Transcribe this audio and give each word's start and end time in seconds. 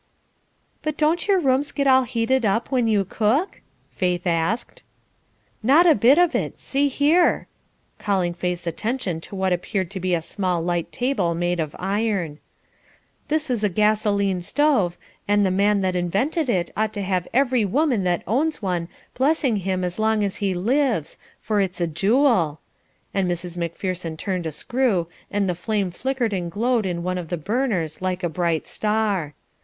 "But 0.81 0.97
don't 0.97 1.27
your 1.27 1.39
rooms 1.39 1.71
get 1.71 1.85
all 1.85 2.05
heated 2.05 2.43
up 2.43 2.71
when 2.71 2.87
you 2.87 3.05
cook?" 3.05 3.61
Faith 3.91 4.25
asked. 4.25 4.81
"Not 5.61 5.85
a 5.85 5.93
bit 5.93 6.17
of 6.17 6.33
it! 6.33 6.59
See 6.59 6.87
here" 6.87 7.45
calling 7.99 8.33
Faith's 8.33 8.65
attention 8.65 9.21
to 9.21 9.35
what 9.35 9.53
appeared 9.53 9.91
to 9.91 9.99
be 9.99 10.15
a 10.15 10.21
small 10.23 10.59
light 10.59 10.91
table 10.91 11.35
made 11.35 11.59
of 11.59 11.75
iron. 11.77 12.39
"This 13.27 13.51
is 13.51 13.63
a 13.63 13.69
gasoline 13.69 14.41
stove, 14.41 14.97
and 15.27 15.45
the 15.45 15.51
man 15.51 15.81
that 15.81 15.95
invented 15.95 16.49
it 16.49 16.71
ought 16.75 16.93
to 16.93 17.03
have 17.03 17.27
every 17.31 17.63
woman 17.63 18.03
that 18.03 18.23
owns 18.25 18.59
one 18.59 18.87
blessing 19.15 19.57
him 19.57 19.83
as 19.83 19.99
long 19.99 20.23
as 20.23 20.37
he 20.37 20.55
lives, 20.55 21.19
for 21.39 21.61
it's 21.61 21.79
a 21.79 21.85
jewel," 21.85 22.59
and 23.13 23.29
Mrs. 23.29 23.55
Macpherson 23.55 24.17
turned 24.17 24.47
a 24.47 24.51
screw 24.51 25.07
and 25.29 25.47
the 25.47 25.53
flame 25.53 25.91
flickered 25.91 26.33
and 26.33 26.51
glowed 26.51 26.87
in 26.87 27.03
one 27.03 27.19
of 27.19 27.29
the 27.29 27.37
burners 27.37 28.01
like 28.01 28.23
a 28.23 28.29
bright 28.29 28.67
star. 28.67 29.35